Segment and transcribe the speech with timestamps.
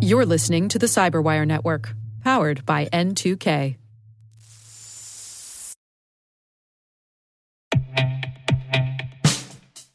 [0.00, 3.76] You're listening to the Cyberwire Network, powered by N2K.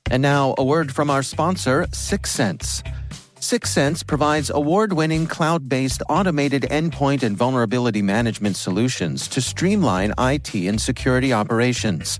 [0.09, 2.81] And now, a word from our sponsor, Syxsense.
[3.39, 10.55] Syxsense provides award winning cloud based automated endpoint and vulnerability management solutions to streamline IT
[10.55, 12.19] and security operations.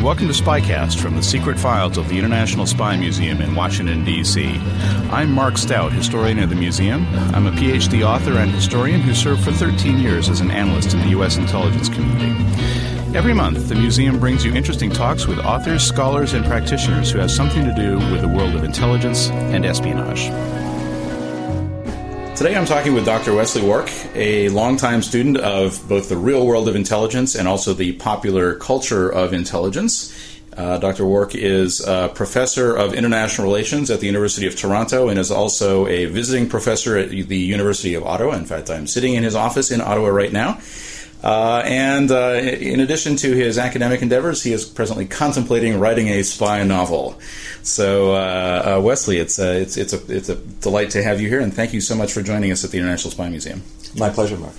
[0.00, 4.02] and welcome to Spycast from the secret files of the International Spy Museum in Washington,
[4.02, 4.46] D.C.
[5.10, 7.06] I'm Mark Stout, historian of the museum.
[7.34, 11.00] I'm a PhD author and historian who served for 13 years as an analyst in
[11.00, 11.36] the U.S.
[11.36, 12.30] intelligence community.
[13.14, 17.30] Every month, the museum brings you interesting talks with authors, scholars, and practitioners who have
[17.30, 20.30] something to do with the world of intelligence and espionage.
[22.40, 23.34] Today I'm talking with Dr.
[23.34, 27.92] Wesley Wark, a longtime student of both the real world of intelligence and also the
[27.92, 30.40] popular culture of intelligence.
[30.56, 31.04] Uh, Dr.
[31.04, 35.86] Wark is a professor of international relations at the University of Toronto and is also
[35.86, 38.36] a visiting professor at the University of Ottawa.
[38.36, 40.62] In fact, I'm sitting in his office in Ottawa right now.
[41.22, 46.22] Uh, and uh, in addition to his academic endeavors, he is presently contemplating writing a
[46.22, 47.18] spy novel.
[47.62, 51.20] So, uh, uh Wesley, it's a, uh, it's it's a it's a delight to have
[51.20, 53.62] you here, and thank you so much for joining us at the International Spy Museum.
[53.96, 54.54] My pleasure, Mark.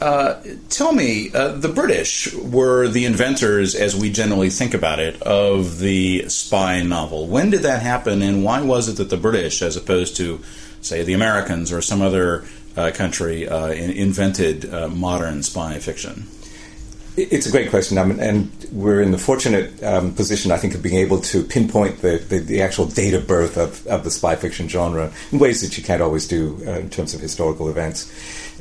[0.00, 5.78] Uh, tell me, the British were the inventors, as we generally think about it, of
[5.78, 7.26] the spy novel.
[7.26, 10.40] When did that happen, and why was it that the British, as opposed to,
[10.80, 16.26] say, the Americans or some other uh, country uh, invented uh, modern spy fiction?
[17.16, 20.74] It's a great question, I mean, and we're in the fortunate um, position, I think,
[20.74, 24.10] of being able to pinpoint the, the, the, actual date of birth of, of the
[24.10, 27.68] spy fiction genre in ways that you can't always do uh, in terms of historical
[27.68, 28.10] events.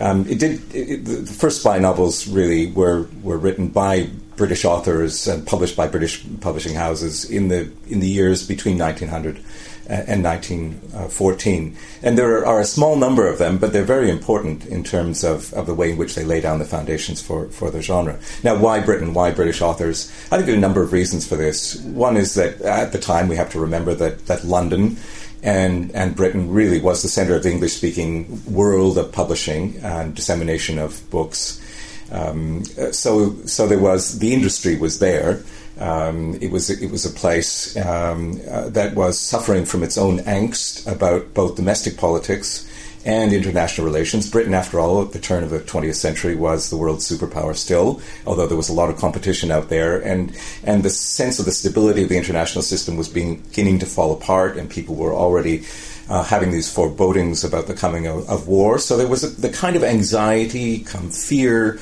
[0.01, 0.61] Um, it did.
[0.73, 5.87] It, the first spy novels really were were written by British authors and published by
[5.87, 9.43] British publishing houses in the in the years between 1900
[9.89, 11.75] and 1914.
[12.03, 15.51] And there are a small number of them, but they're very important in terms of,
[15.53, 18.19] of the way in which they lay down the foundations for, for the genre.
[18.43, 19.13] Now, why Britain?
[19.13, 20.11] Why British authors?
[20.31, 21.81] I think there are a number of reasons for this.
[21.81, 24.97] One is that at the time we have to remember that, that London
[25.41, 30.13] and, and Britain really was the center of the English speaking world of publishing and
[30.15, 31.59] dissemination of books.
[32.11, 35.43] Um, so, so there was the industry was there,
[35.79, 40.19] um, it was it was a place um, uh, that was suffering from its own
[40.19, 42.69] angst about both domestic politics
[43.05, 44.29] and international relations.
[44.29, 48.01] Britain, after all, at the turn of the 20th century, was the world's superpower still,
[48.25, 51.51] although there was a lot of competition out there, and and the sense of the
[51.51, 55.63] stability of the international system was beginning to fall apart, and people were already.
[56.11, 58.79] Uh, having these forebodings about the coming of, of war.
[58.79, 61.79] So there was a, the kind of anxiety, come fear,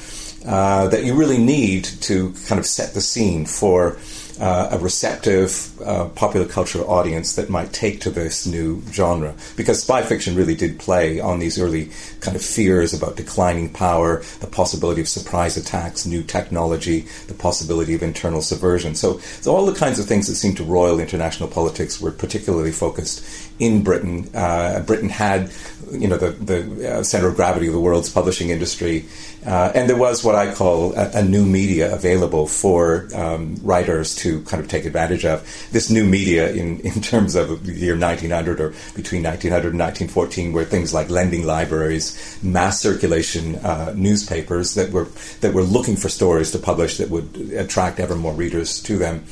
[0.48, 3.98] uh, that you really need to kind of set the scene for
[4.40, 9.34] uh, a receptive uh, popular culture audience that might take to this new genre.
[9.56, 14.22] Because spy fiction really did play on these early kind of fears about declining power,
[14.40, 18.96] the possibility of surprise attacks, new technology, the possibility of internal subversion.
[18.96, 22.72] So, so all the kinds of things that seem to roil international politics were particularly
[22.72, 23.26] focused
[23.60, 24.30] in Britain.
[24.36, 25.52] Uh, Britain had,
[25.92, 29.06] you know, the, the uh, center of gravity of the world's publishing industry.
[29.46, 34.16] Uh, and there was what I call a, a new media available for um, writers
[34.18, 35.42] to kind of take advantage of.
[35.72, 40.54] This new media, in, in terms of the year 1900 or between 1900 and 1914,
[40.54, 45.08] were things like lending libraries, mass circulation uh, newspapers that were
[45.42, 49.24] that were looking for stories to publish that would attract ever more readers to them.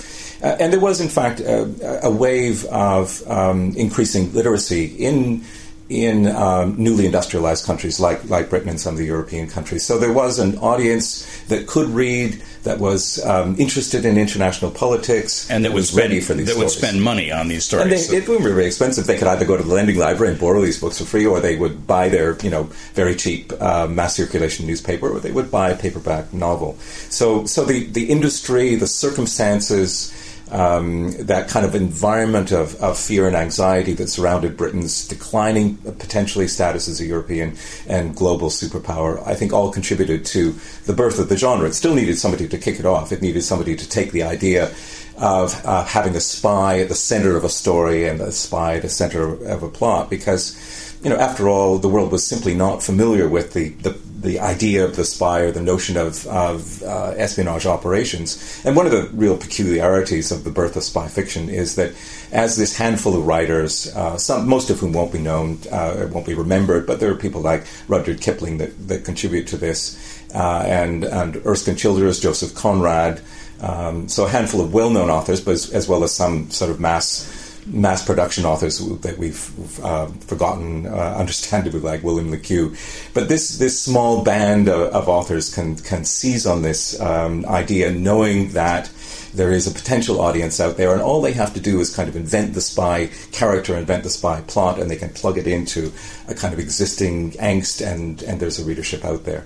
[0.41, 5.43] Uh, and there was, in fact, a, a wave of um, increasing literacy in
[5.87, 9.85] in um, newly industrialized countries like, like Britain and some of the European countries.
[9.85, 15.47] So there was an audience that could read, that was um, interested in international politics,
[15.51, 16.75] and that was, was ready for these that stories.
[16.75, 18.09] would spend money on these stories.
[18.09, 19.05] And they, it wouldn't be very expensive.
[19.05, 21.39] They could either go to the lending library and borrow these books for free, or
[21.39, 22.63] they would buy their, you know,
[22.95, 26.77] very cheap uh, mass circulation newspaper, or they would buy a paperback novel.
[27.09, 30.11] So, so the, the industry, the circumstances,
[30.55, 35.91] um, that kind of environment of, of fear and anxiety that surrounded Britain's declining uh,
[35.91, 37.57] potentially status as a European
[37.87, 40.55] and global superpower, I think all contributed to
[40.85, 41.67] the birth of the genre.
[41.67, 43.11] It still needed somebody to kick it off.
[43.11, 44.73] It needed somebody to take the idea
[45.17, 48.81] of uh, having a spy at the center of a story and a spy at
[48.81, 50.55] the center of a plot because
[51.03, 53.91] you know, after all, the world was simply not familiar with the, the,
[54.25, 58.61] the idea of the spy or the notion of, of uh, espionage operations.
[58.65, 61.93] And one of the real peculiarities of the birth of spy fiction is that
[62.31, 66.25] as this handful of writers, uh, some, most of whom won't be known, uh, won't
[66.25, 70.63] be remembered, but there are people like Rudyard Kipling that, that contribute to this, uh,
[70.65, 73.21] and, and Erskine Childers, Joseph Conrad,
[73.61, 76.79] um, so a handful of well-known authors, but as, as well as some sort of
[76.79, 79.51] mass mass production authors that we've
[79.83, 82.75] uh, forgotten, uh, understandably, like William Le Queux.
[83.13, 87.91] But this this small band of, of authors can can seize on this um, idea,
[87.91, 88.91] knowing that
[89.33, 92.07] there is a potential audience out there, and all they have to do is kind
[92.07, 95.91] of invent the spy character, invent the spy plot, and they can plug it into
[96.27, 99.43] a kind of existing angst, and and there's a readership out there.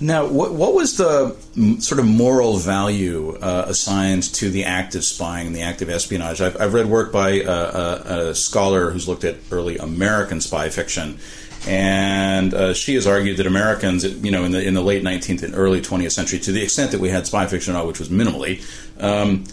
[0.00, 1.36] Now, what, what was the
[1.78, 5.88] sort of moral value uh, assigned to the act of spying, and the act of
[5.88, 6.40] espionage?
[6.40, 10.68] I've, I've read work by a, a, a, scholar who's looked at early American spy
[10.68, 11.18] fiction,
[11.66, 15.44] and uh, she has argued that Americans, you know, in the in the late 19th
[15.44, 18.00] and early 20th century, to the extent that we had spy fiction, at all, which
[18.00, 18.62] was minimally,
[19.00, 19.44] um,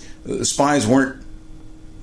[0.44, 1.21] spies weren't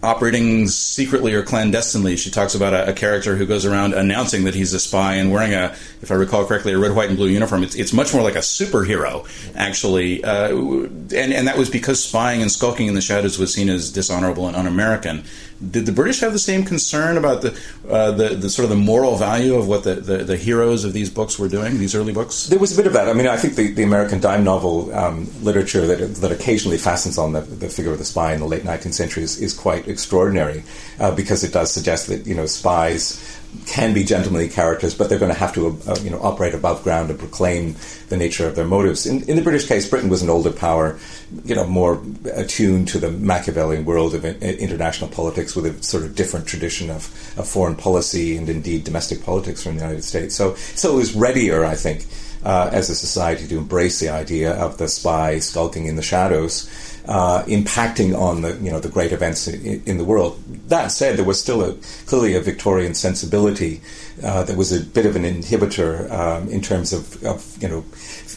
[0.03, 2.17] operating secretly or clandestinely.
[2.17, 5.33] She talks about a, a, character who goes around announcing that he's a spy and
[5.33, 7.65] wearing a, if I recall correctly, a red, white, and blue uniform.
[7.65, 10.23] It's, it's much more like a superhero, actually.
[10.23, 13.91] Uh, and, and that was because spying and skulking in the shadows was seen as
[13.91, 15.25] dishonorable and un-American.
[15.59, 17.59] Did the British have the same concern about the,
[17.89, 20.93] uh, the, the, sort of the moral value of what the, the, the, heroes of
[20.93, 22.47] these books were doing, these early books?
[22.47, 23.09] There was a bit of that.
[23.09, 27.19] I mean, I think the, the American dime novel um, literature that, that occasionally fastens
[27.19, 29.89] on the, the figure of the spy in the late 19th century is, is quite
[29.89, 30.63] extraordinary
[31.01, 35.19] uh, because it does suggest that, you know, spies can be gentlemanly characters, but they're
[35.19, 37.77] going to have to, uh, you know, operate above ground and proclaim
[38.09, 39.07] the nature of their motives.
[39.07, 40.99] In, in, the British case, Britain was an older power,
[41.45, 42.03] you know, more
[42.35, 47.07] attuned to the Machiavellian world of international politics with a sort of different tradition of,
[47.39, 50.35] of foreign policy and indeed domestic politics from the United States.
[50.35, 52.07] So, so it was readier, I think,
[52.45, 56.69] uh, as a society to embrace the idea of the spy skulking in the shadows
[57.09, 60.43] uh, impacting on the you know the great events in, in, the world.
[60.69, 61.75] That said, there was still a,
[62.05, 63.81] clearly a Victorian sensibility
[64.23, 67.83] uh, that was a bit of an inhibitor um, in terms of, of, you know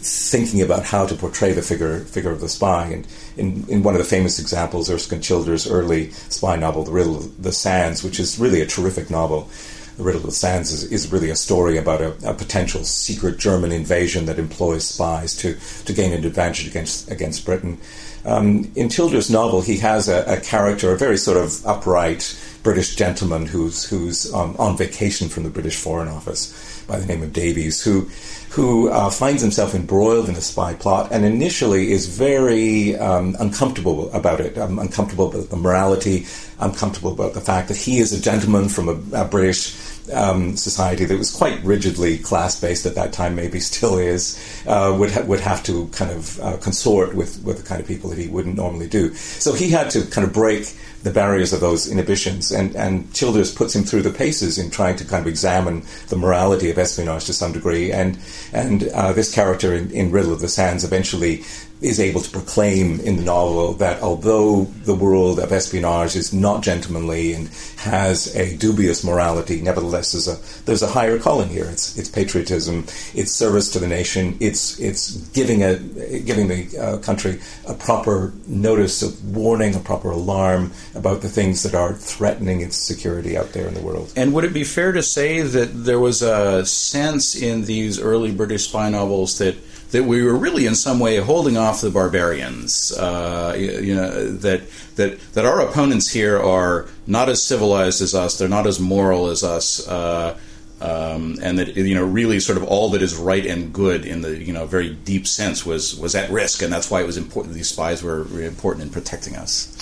[0.02, 2.86] thinking about how to portray the figure figure of the spy.
[2.86, 7.18] And in, in one of the famous examples, Erskine Childers' early spy novel, The Riddle
[7.18, 9.50] of the Sands, which is really a terrific novel.
[9.98, 13.38] The Riddle of the Sands is, is really a story about a, a, potential secret
[13.38, 17.78] German invasion that employs spies to, to gain an advantage against against Britain.
[18.26, 22.96] Um, in Childers' novel, he has a, a, character, a very sort of upright British
[22.96, 27.34] gentleman who's who's um, on vacation from the British Foreign Office by the name of
[27.34, 28.08] Davies, who
[28.52, 34.12] who uh, finds himself embroiled in a spy plot and initially is very um, uncomfortable
[34.12, 34.58] about it.
[34.58, 36.26] Um, uncomfortable about the morality,
[36.60, 39.74] uncomfortable about the fact that he is a gentleman from a, a British
[40.14, 44.96] um, society that was quite rigidly class based at that time, maybe still is, uh,
[44.98, 48.10] would ha- would have to kind of uh, consort with with the kind of people
[48.10, 49.14] that he wouldn't normally do.
[49.14, 52.52] So he had to kind of break the barriers of those inhibitions.
[52.52, 56.16] And, and Childers puts him through the paces in trying to kind of examine the
[56.16, 57.92] morality of espionage to some degree.
[57.92, 58.20] And,
[58.54, 61.44] and uh, this character in, in Riddle of the Sands eventually
[61.82, 66.62] is able to proclaim in the novel that although the world of espionage is not
[66.62, 67.48] gentlemanly and
[67.78, 71.66] has a dubious morality, nevertheless there's a there's a higher calling here.
[71.66, 72.86] It's it's patriotism,
[73.16, 75.80] it's service to the nation, it's it's giving a
[76.20, 81.64] giving the uh, country a proper notice of warning, a proper alarm about the things
[81.64, 84.14] that are threatening its security out there in the world.
[84.16, 88.32] And would it be fair to say that there was a sense in these early
[88.32, 89.56] British spy novels that
[89.92, 92.92] that we were really in some way holding off the barbarians.
[92.92, 94.62] Uh, you know that
[94.96, 98.38] that that our opponents here are not as civilized as us.
[98.38, 99.88] They're not as moral as us.
[99.88, 100.38] Uh,
[100.80, 104.22] um, and that you know really sort of all that is right and good in
[104.22, 107.18] the you know very deep sense was was at risk, and that's why it was
[107.18, 107.54] important.
[107.54, 109.78] These spies were really important in protecting us.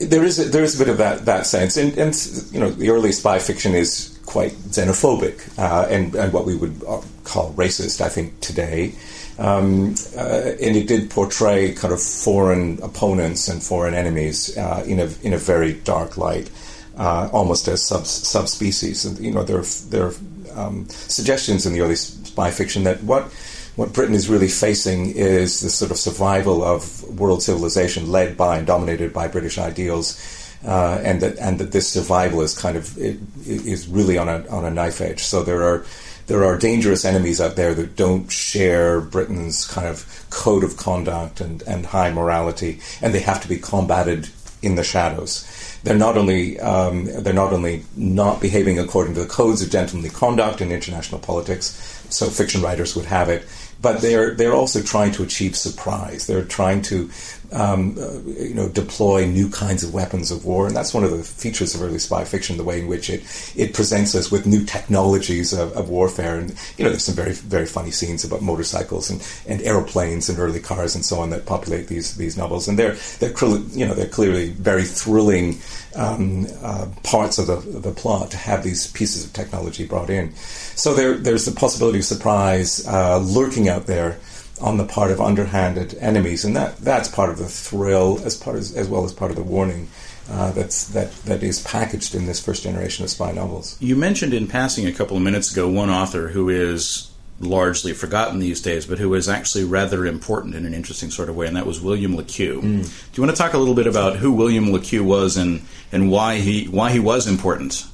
[0.00, 2.14] There is a, there is a bit of that that sense, and, and
[2.50, 6.82] you know the early spy fiction is quite xenophobic uh, and, and what we would
[6.86, 8.92] uh, call racist, I think, today.
[9.38, 14.98] Um, uh, and it did portray kind of foreign opponents and foreign enemies uh, in
[14.98, 16.50] a in a very dark light,
[16.96, 19.04] uh, almost as sub subspecies.
[19.04, 20.14] And you know, there are, there are
[20.56, 23.32] um, suggestions in the early spy fiction that what
[23.76, 28.58] what Britain is really facing is the sort of survival of world civilization led by
[28.58, 30.34] and dominated by British ideals.
[30.66, 33.16] Uh, and that and that this survival is kind of it,
[33.46, 35.22] is really on a on a knife edge.
[35.22, 35.86] So there are
[36.28, 41.40] there are dangerous enemies out there that don't share Britain's kind of code of conduct
[41.40, 44.28] and, and high morality, and they have to be combated
[44.62, 45.46] in the shadows.
[45.84, 50.10] They're not only um, they're not only not behaving according to the codes of gentlemanly
[50.10, 53.46] conduct in international politics, so fiction writers would have it,
[53.80, 56.26] but they're they're also trying to achieve surprise.
[56.26, 57.10] They're trying to
[57.52, 61.10] um, uh, you know deploy new kinds of weapons of war, and that's one of
[61.10, 63.22] the features of early spy fiction, the way in which it
[63.56, 66.38] it presents us with new technologies of, of warfare.
[66.38, 70.38] And you know, there's some very very funny scenes about motorcycles and, and aeroplanes and
[70.38, 73.34] early cars and so on that populate these these novels, and they're they're
[73.72, 75.58] you know they're clearly very thrilling
[75.96, 80.34] um, uh, parts of the, the plot to have these pieces of technology brought in.
[80.34, 84.18] So there, there's the possibility of surprise uh, lurking out there
[84.60, 88.56] on the part of underhanded enemies, and that, that's part of the thrill as part
[88.56, 89.88] as, as well as part of the warning.
[90.30, 93.78] Uh, that's that that is packaged in this first generation of spy novels.
[93.80, 97.10] You mentioned in passing a couple of minutes ago one author who is
[97.40, 101.36] largely forgotten these days, but who is actually rather important in an interesting sort of
[101.36, 102.60] way, and that was William Le Queux.
[102.60, 102.82] Mm.
[102.82, 105.62] Do you want to talk a little bit about who William Le Queux was and,
[105.92, 107.86] and why he why he was important,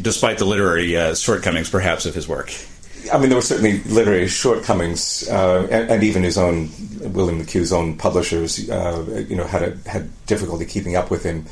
[0.00, 2.52] despite the literary uh, shortcomings, perhaps, of his work?
[3.12, 7.72] I mean, there were certainly literary shortcomings, uh, and, and, even his own William Queux's
[7.72, 11.46] own publishers, uh, you know, had a, had difficulty keeping up with him.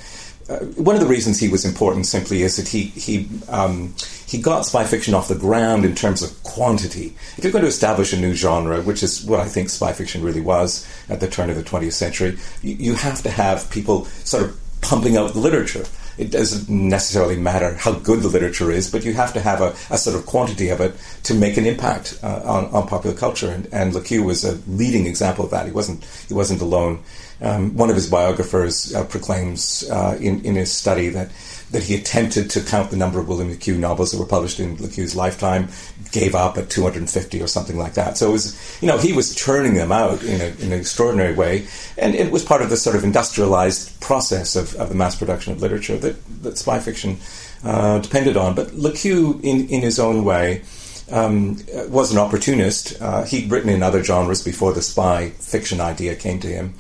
[0.49, 3.95] Uh, one of the reasons he was important simply is that he he um,
[4.27, 7.15] he got spy fiction off the ground in terms of quantity.
[7.37, 10.23] If you're going to establish a new genre, which is what I think spy fiction
[10.23, 14.07] really was at the turn of the 20th century, you, you have to have people
[14.25, 15.85] sort of pumping out the literature.
[16.19, 19.75] It doesn't necessarily matter how good the literature is, but you have to have a,
[19.91, 20.95] a sort of quantity of it
[21.25, 23.51] to make an impact uh, on, on popular culture.
[23.51, 25.67] And, and Le was a leading example of that.
[25.67, 27.03] He wasn't he wasn't alone.
[27.41, 31.31] Um, one of his biographers uh, proclaims uh, in, in his study that
[31.71, 34.59] that he attempted to count the number of William Le Queux novels that were published
[34.59, 35.69] in Le Queux's lifetime,
[36.13, 38.17] gave up at 250 or something like that.
[38.17, 41.35] So it was, you know, he was churning them out in, a, in an extraordinary
[41.35, 45.17] way, and it was part of the sort of industrialized process of, of the mass
[45.17, 47.19] production of literature that, that spy fiction
[47.65, 48.55] uh, depended on.
[48.55, 50.63] But Le Queux, in, in his own way,
[51.11, 53.01] um, was an opportunist.
[53.01, 56.75] Uh, he'd written in other genres before the spy fiction idea came to him.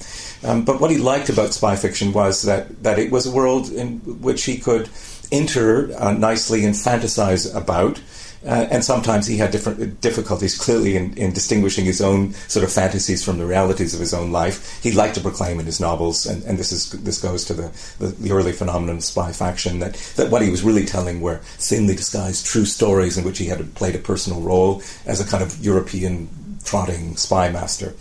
[0.44, 3.70] Um, but what he liked about spy fiction was that, that it was a world
[3.70, 4.88] in which he could
[5.32, 8.00] enter uh, nicely and fantasize about.
[8.46, 12.72] Uh, and sometimes he had different difficulties clearly in, in, distinguishing his own sort of
[12.72, 14.80] fantasies from the realities of his own life.
[14.80, 17.96] He liked to proclaim in his novels, and, and this is this goes to the,
[17.98, 21.38] the, the, early phenomenon of spy fiction that, that what he was really telling were
[21.58, 25.42] thinly disguised true stories in which he had played a personal role as a kind
[25.42, 26.28] of European
[26.64, 27.94] trotting spy master.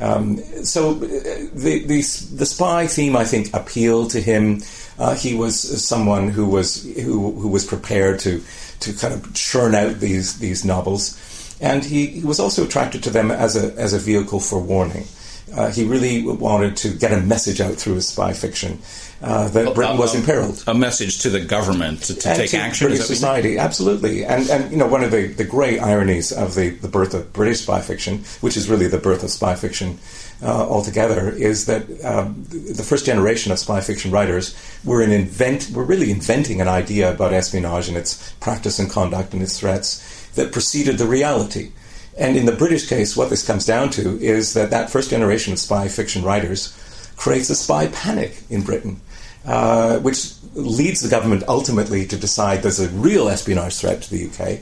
[0.00, 2.02] Um, so uh, the, the,
[2.34, 4.62] the spy theme, I think, appealed to him.
[4.98, 8.42] Uh, he was someone who was who, who was prepared to
[8.80, 11.16] to kind of churn out these these novels,
[11.60, 15.06] and he, he was also attracted to them as a as a vehicle for warning.
[15.52, 18.78] Uh, he really wanted to get a message out through his spy fiction
[19.20, 20.62] uh, that Britain was imperiled.
[20.66, 22.88] A message to the government to, to take to action.
[22.88, 24.24] British society, absolutely.
[24.24, 27.32] And and you know one of the, the great ironies of the, the birth of
[27.32, 29.98] British spy fiction, which is really the birth of spy fiction
[30.42, 35.70] uh, altogether, is that um, the first generation of spy fiction writers were in invent
[35.70, 40.28] were really inventing an idea about espionage and its practice and conduct and its threats
[40.34, 41.72] that preceded the reality.
[42.18, 45.52] And in the British case, what this comes down to is that that first generation
[45.52, 46.76] of spy fiction writers
[47.16, 49.00] creates a spy panic in Britain,
[49.46, 54.26] uh, which leads the government ultimately to decide there's a real espionage threat to the
[54.26, 54.60] UK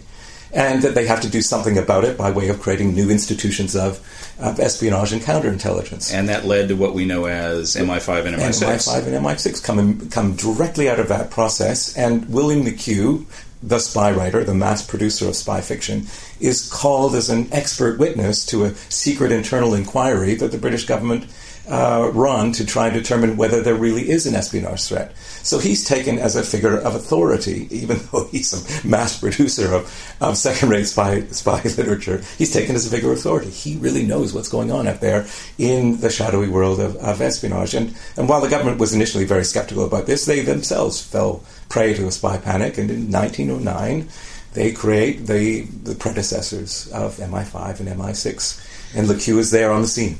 [0.52, 3.75] and that they have to do something about it by way of creating new institutions
[3.75, 3.98] of,
[4.40, 6.12] of espionage and counterintelligence.
[6.14, 8.62] And that led to what we know as MI5 and MI6.
[8.64, 13.26] MI5 and MI6 come, come directly out of that process, and William Queux,
[13.62, 16.06] the spy writer, the mass producer of spy fiction,
[16.40, 21.25] is called as an expert witness to a secret internal inquiry that the British government
[21.68, 25.16] uh, run to try and determine whether there really is an espionage threat.
[25.16, 30.16] So he's taken as a figure of authority, even though he's a mass producer of,
[30.20, 32.23] of second rate spy, spy literature.
[32.38, 33.50] He's taken as a figure of authority.
[33.50, 35.26] He really knows what's going on out there
[35.58, 37.75] in the shadowy world of, of espionage.
[37.75, 41.94] And, and while the government was initially very skeptical about this, they themselves fell prey
[41.94, 42.78] to a spy panic.
[42.78, 44.08] And in 1909,
[44.54, 48.96] they create the, the predecessors of MI5 and MI6.
[48.96, 50.18] And Le Queux is there on the scene.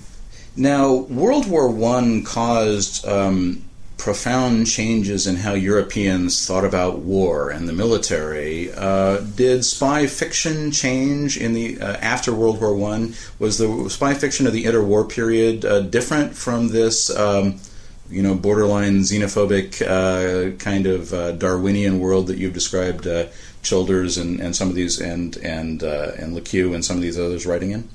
[0.57, 3.63] Now, World War One caused um,
[3.99, 8.73] profound changes in how Europeans thought about war and the military.
[8.73, 13.15] Uh, did spy fiction change in the uh, after World War One?
[13.39, 17.15] Was the spy fiction of the interwar period uh, different from this?
[17.15, 17.61] Um,
[18.09, 23.27] you know, borderline xenophobic uh, kind of uh, Darwinian world that you've described uh,
[23.63, 27.19] Childers and, and some of these and and and Le Queux and some of these
[27.19, 27.89] others writing in.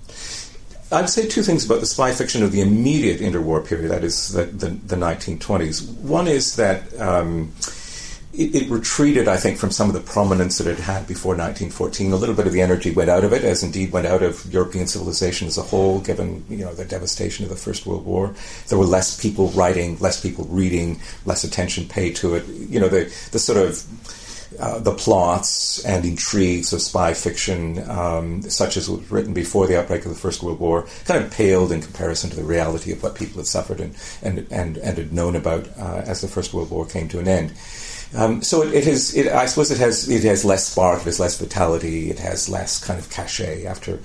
[0.92, 4.34] I'd say two things about the spy fiction of the immediate interwar period, that is
[4.34, 5.90] the, the, the 1920s.
[6.02, 7.54] One is that um,
[8.34, 12.12] it, it, retreated, I think, from some of the prominence that it had before 1914.
[12.12, 14.46] A little bit of the energy went out of it, as indeed went out of
[14.52, 18.34] European civilization as a whole, given you know the devastation of the First World War.
[18.68, 22.46] There were less people writing, less people reading, less attention paid to it.
[22.48, 23.86] You know, the, the sort of
[24.60, 29.80] uh, the plots and intrigues of spy fiction, um, such as was written before the
[29.80, 33.02] outbreak of the First World War, kind of paled in comparison to the reality of
[33.02, 36.54] what people had suffered and and and, and had known about uh, as the First
[36.54, 37.54] World War came to an end.
[38.14, 39.16] Um, so it, it has.
[39.16, 40.10] It, I suppose it has.
[40.10, 41.02] It has less spark.
[41.02, 42.10] It has less vitality.
[42.10, 44.00] It has less kind of cachet after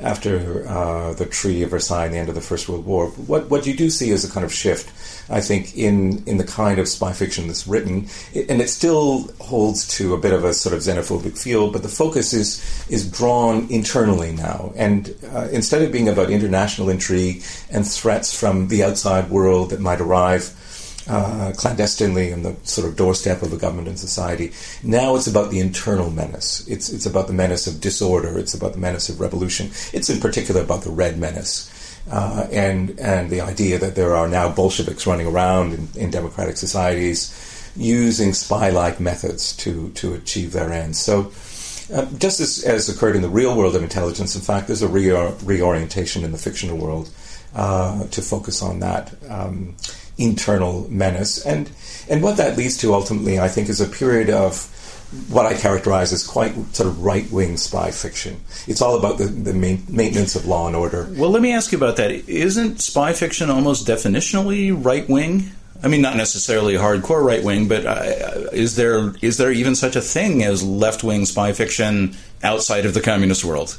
[0.00, 3.08] after uh, the Treaty of Versailles and the end of the First World War.
[3.08, 4.88] What what you do see is a kind of shift,
[5.30, 9.86] I think, in in the kind of spy fiction that's written, and it still holds
[9.98, 13.66] to a bit of a sort of xenophobic feel, but the focus is is drawn
[13.70, 19.30] internally now, and uh, instead of being about international intrigue and threats from the outside
[19.30, 20.54] world that might arrive
[21.08, 24.52] uh, clandestinely on the sort of doorstep of the government and society.
[24.82, 26.66] Now it's about the internal menace.
[26.68, 28.38] It's it's about the menace of disorder.
[28.38, 29.66] It's about the menace of revolution.
[29.92, 31.70] It's in particular about the Red Menace.
[32.10, 36.56] Uh, and and the idea that there are now Bolsheviks running around in, in democratic
[36.56, 37.30] societies
[37.76, 40.98] using spy-like methods to to achieve their ends.
[40.98, 41.30] So,
[41.94, 44.88] uh, just as, as occurred in the real world of intelligence, in fact, there's a
[44.88, 47.08] re- reorientation in the fictional world
[47.54, 49.14] uh, to focus on that.
[49.28, 49.76] Um,
[50.18, 51.44] internal menace.
[51.44, 51.70] And,
[52.08, 54.68] and what that leads to ultimately, I think, is a period of
[55.28, 58.40] what I characterize as quite sort of right wing spy fiction.
[58.66, 61.06] It's all about the, the main, maintenance of law and order.
[61.12, 62.10] Well, let me ask you about that.
[62.10, 65.50] Isn't spy fiction almost definitionally right wing?
[65.84, 69.96] I mean, not necessarily hardcore right wing, but uh, is there is there even such
[69.96, 73.76] a thing as left wing spy fiction outside of the communist world?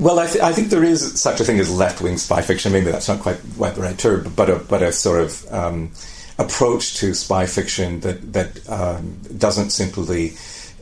[0.00, 2.72] Well, I, th- I, think there is such a thing as left wing spy fiction.
[2.72, 5.90] Maybe that's not quite, quite the right term, but a, but a sort of um,
[6.38, 10.32] approach to spy fiction that that um, doesn't simply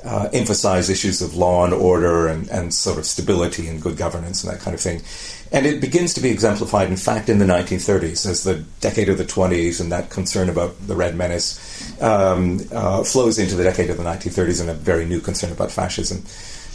[0.04, 4.44] uh, emphasize issues of law and order and, and sort of stability and good governance
[4.44, 5.02] and that kind of thing.
[5.50, 9.18] And it begins to be exemplified, in fact, in the 1930s as the decade of
[9.18, 13.90] the 20s and that concern about the Red Menace um, uh, flows into the decade
[13.90, 16.22] of the 1930s and a very new concern about fascism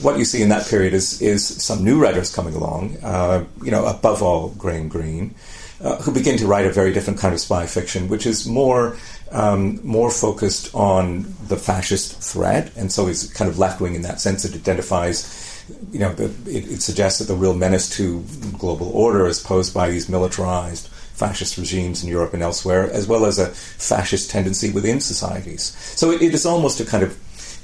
[0.02, 3.72] what you see in that period is is some new writers coming along, uh, you
[3.72, 5.36] know, above all Graham Greene,
[5.82, 8.98] uh, who begin to write a very different kind of spy fiction, which is more
[9.32, 14.02] um, more focused on the fascist threat, and so is kind of left wing in
[14.04, 14.46] that sense.
[14.46, 15.50] It identifies.
[15.94, 18.22] You know, the, it, it suggests that the real menace to
[18.58, 23.26] global order is posed by these militarized fascist regimes in Europe and elsewhere, as well
[23.26, 25.76] as a fascist tendency within societies.
[25.96, 27.18] So it, it is almost a kind of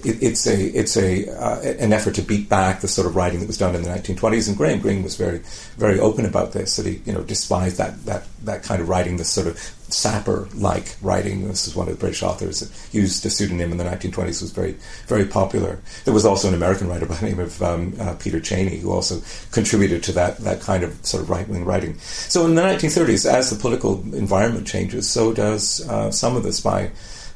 [0.05, 3.39] it, it's a it's a uh, an effort to beat back the sort of writing
[3.39, 4.47] that was done in the 1920s.
[4.47, 5.39] And Graham Greene was very
[5.77, 6.77] very open about this.
[6.77, 9.57] That he you know despised that that that kind of writing, this sort of
[9.89, 11.47] sapper like writing.
[11.47, 14.41] This is one of the British authors that used a pseudonym in the 1920s.
[14.41, 14.75] Was very
[15.07, 15.79] very popular.
[16.05, 18.91] There was also an American writer by the name of um, uh, Peter Cheyney who
[18.91, 21.97] also contributed to that that kind of sort of right wing writing.
[21.99, 26.53] So in the 1930s, as the political environment changes, so does uh, some of the
[26.53, 26.91] spy.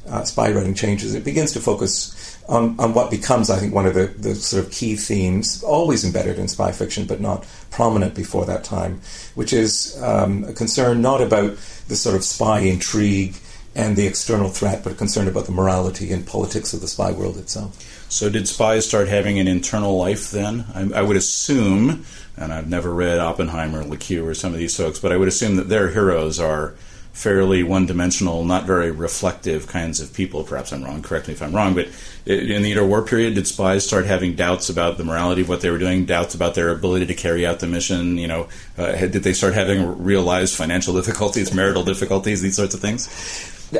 [0.06, 1.14] Uh, spy writing changes.
[1.14, 4.64] It begins to focus on, on what becomes, I think, one of the, the sort
[4.64, 9.00] of key themes, always embedded in spy fiction, but not prominent before that time,
[9.34, 11.56] which is um, a concern not about
[11.88, 13.36] the sort of spy intrigue
[13.74, 17.10] and the external threat, but a concern about the morality and politics of the spy
[17.10, 17.80] world itself.
[18.08, 20.64] So, did spies start having an internal life then?
[20.74, 22.04] I, I would assume,
[22.36, 25.26] and I've never read Oppenheim, Le Queux, or some of these folks, but I would
[25.26, 26.74] assume that their heroes are
[27.14, 30.42] fairly one dimensional, not very reflective kinds of people.
[30.42, 31.86] Perhaps I'm wrong, correct me if I'm wrong, but
[32.26, 35.70] in the interwar period, did spies start having doubts about the morality of what they
[35.70, 38.18] were doing, doubts about their ability to carry out the mission?
[38.18, 42.80] You know, uh, did they start having realized financial difficulties, marital difficulties, these sorts of
[42.80, 43.06] things?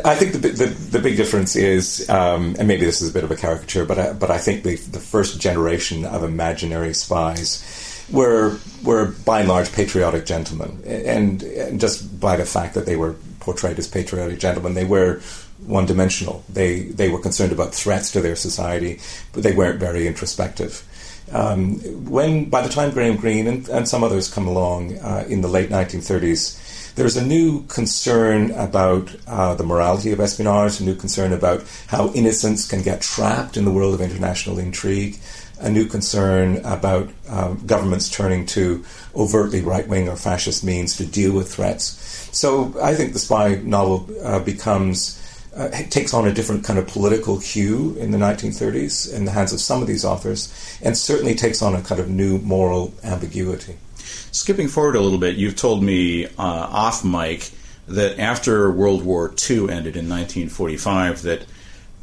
[0.05, 3.25] I think the, the, the big difference is, um, and maybe this is a bit
[3.25, 7.63] of a caricature, but I, but I think the, the first generation of imaginary spies
[8.11, 12.97] were were by and large patriotic gentlemen, and, and just by the fact that they
[12.97, 15.21] were portrayed as patriotic gentlemen, they were
[15.67, 16.45] one dimensional.
[16.49, 19.01] They they were concerned about threats to their society,
[19.33, 20.85] but they weren't very introspective.
[21.33, 25.41] Um, when by the time Graham Greene and, and some others come along uh, in
[25.41, 30.95] the late 1930s, there's a new concern about uh, the morality of espionage, a new
[30.95, 35.19] concern about how innocents can get trapped in the world of international intrigue,
[35.61, 41.07] a new concern about uh, governments turning to overtly right wing or fascist means to
[41.07, 41.85] deal with threats.
[42.37, 45.21] So I think the spy novel uh, becomes.
[45.57, 49.53] Uh, takes on a different kind of political hue in the 1930s in the hands
[49.53, 53.77] of some of these authors, and certainly takes on a kind of new moral ambiguity.
[54.33, 57.53] Skipping forward a little bit, you've told me uh, off mic
[57.87, 61.43] that after World War II ended in 1945, that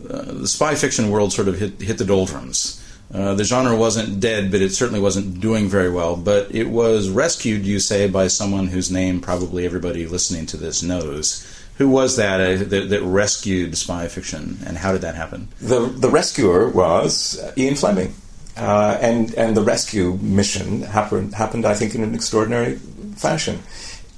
[0.10, 2.82] uh, the spy fiction world sort of hit, hit the doldrums.
[3.14, 6.16] Uh, the genre wasn't dead, but it certainly wasn't doing very well.
[6.16, 10.82] But it was rescued, you say, by someone whose name probably everybody listening to this
[10.82, 11.46] knows.
[11.78, 15.48] Who was that uh, that, that, rescued spy fiction, and how did that happen?
[15.60, 18.14] The the rescuer was Ian Fleming,
[18.56, 22.76] uh, and and the rescue mission happened, I think, in an extraordinary
[23.16, 23.60] fashion.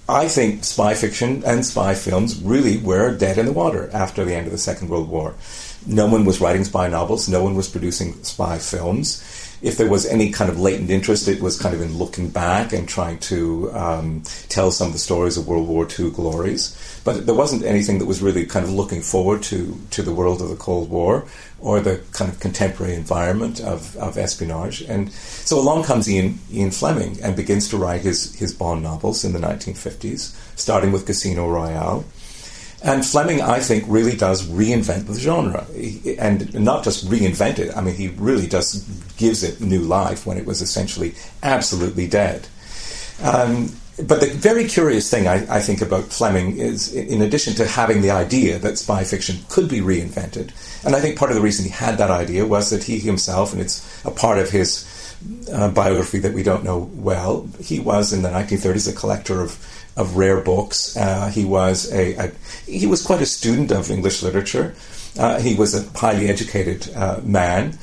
[0.09, 4.35] I think spy fiction and spy films really were dead in the water after the
[4.35, 5.35] end of the Second World War.
[5.85, 7.27] No one was writing spy novels.
[7.27, 9.23] No one was producing spy films.
[9.61, 12.73] If there was any kind of latent interest, it was kind of in looking back
[12.73, 16.77] and trying to um, tell some of the stories of World War II glories.
[17.05, 20.41] But there wasn't anything that was really kind of looking forward to, to the world
[20.41, 21.25] of the Cold War
[21.61, 24.81] or the kind of contemporary environment of, of espionage.
[24.81, 29.23] And so along comes Ian, Ian Fleming and begins to write his, his Bond novels
[29.23, 32.03] in the 1950s, starting with Casino Royale.
[32.83, 35.65] And Fleming, I think, really does reinvent the genre.
[36.19, 40.37] And not just reinvent it, I mean, he really just gives it new life when
[40.37, 42.47] it was essentially absolutely dead.
[43.21, 47.67] Um, but the very curious thing I, I, think about Fleming is, in addition to
[47.67, 50.51] having the idea that spy fiction could be reinvented,
[50.83, 53.53] and I think part of the reason he had that idea was that he himself,
[53.53, 55.15] and it's a part of his
[55.53, 59.51] uh, biography that we don't know well, he was in the 1930s a collector of
[59.95, 60.97] of rare books.
[60.97, 62.31] Uh, he was a, a,
[62.65, 64.75] he was quite a student of English literature.
[65.17, 67.77] Uh, he was a highly educated uh, man.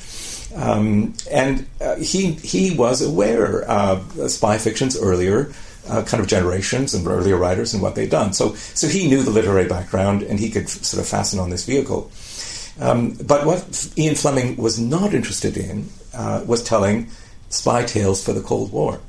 [0.53, 5.53] Um, and uh, he he was aware of spy fiction's earlier
[5.89, 8.33] uh, kind of generations and earlier writers and what they'd done.
[8.33, 11.49] So so he knew the literary background and he could f- sort of fasten on
[11.49, 12.11] this vehicle.
[12.79, 17.09] Um, but what Ian Fleming was not interested in uh, was telling
[17.49, 18.99] spy tales for the Cold War.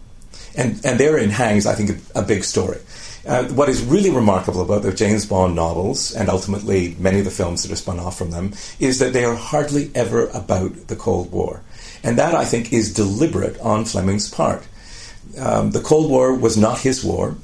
[0.55, 2.79] And, and therein hangs, I think, a, a big story.
[3.25, 7.31] Uh, what is really remarkable about the James Bond novels, and ultimately many of the
[7.31, 10.97] films that are spun off from them, is that they are hardly ever about the
[10.97, 11.63] Cold War.
[12.03, 14.67] And that, I think, is deliberate on Fleming's part.
[15.39, 17.37] Um, the Cold War was not his war.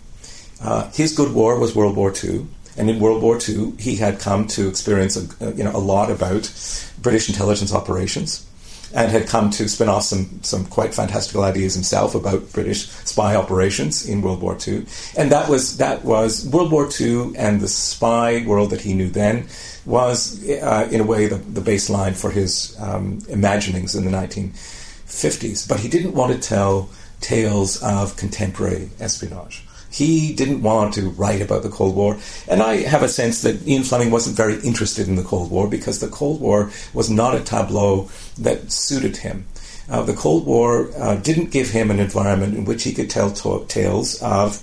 [0.60, 2.46] Uh, his good war was World War II.
[2.76, 6.10] And in World War II, he had come to experience a, you know, a lot
[6.10, 6.52] about
[7.00, 8.47] British intelligence operations
[8.94, 13.34] and had come to spin off some, some quite fantastical ideas himself about British spy
[13.34, 14.86] operations in World War II.
[15.16, 19.10] And that was, that was World War II and the spy world that he knew
[19.10, 19.48] then
[19.84, 25.68] was, uh, in a way, the, the baseline for his um, imaginings in the 1950s.
[25.68, 29.67] But he didn't want to tell tales of contemporary espionage.
[29.90, 32.18] He didn't want to write about the Cold War.
[32.46, 35.68] And I have a sense that Ian Fleming wasn't very interested in the Cold War
[35.68, 39.46] because the Cold War was not a tableau that suited him.
[39.88, 43.30] Uh, the Cold War uh, didn't give him an environment in which he could tell
[43.30, 44.62] tales of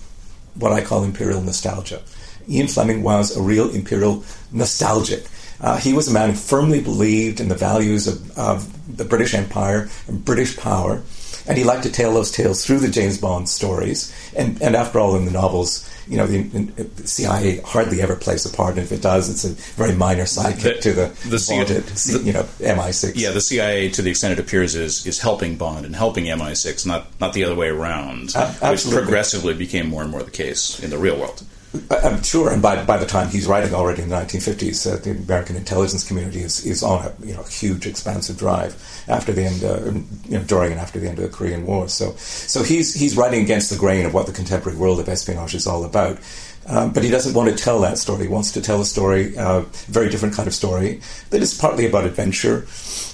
[0.53, 2.01] what I call imperial nostalgia.
[2.47, 5.25] Ian Fleming was a real imperial nostalgic.
[5.59, 9.33] Uh, he was a man who firmly believed in the values of, of the British
[9.33, 11.01] Empire and British power
[11.47, 14.13] and he liked to tell those tales through the James Bond stories.
[14.35, 18.45] And, and after all, in the novels, you know, the, the CIA hardly ever plays
[18.45, 21.83] a part, and if it does, it's a very minor sidekick to the, the vaunted,
[21.83, 23.13] the, you know, MI6.
[23.15, 26.85] Yeah, the CIA, to the extent it appears, is is helping Bond and helping MI6,
[26.85, 30.79] not not the other way around, uh, which progressively became more and more the case
[30.79, 31.43] in the real world.
[31.89, 35.11] I'm sure, and by, by the time he's writing already in the 1950s, uh, the
[35.11, 38.75] American intelligence community is, is on a you know huge expansive drive
[39.07, 39.91] after the end, uh,
[40.29, 41.87] you know, during and after the end of the Korean War.
[41.87, 45.55] So, so he's he's writing against the grain of what the contemporary world of espionage
[45.55, 46.19] is all about.
[46.67, 48.23] Um, but he doesn't want to tell that story.
[48.23, 51.55] He wants to tell a story, a uh, very different kind of story, that is
[51.55, 52.65] partly about adventure,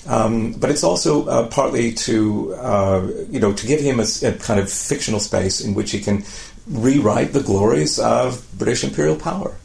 [0.08, 4.34] um, but it's also uh, partly to, uh, you know, to give him a, a,
[4.34, 6.24] kind of fictional space in which he can
[6.68, 9.56] rewrite the glories of British imperial power.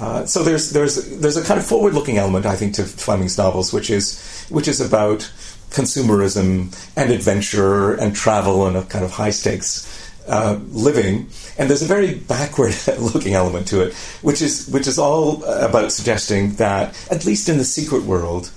[0.00, 3.72] Uh, so there's there's there's a kind of forward-looking element, I think, to Fleming's novels,
[3.72, 5.30] which is which is about
[5.70, 9.90] consumerism and adventure and travel and a kind of high stakes
[10.28, 11.28] uh, living,
[11.58, 16.54] and there's a very backward-looking element to it, which is which is all about suggesting
[16.54, 18.50] that at least in the secret world,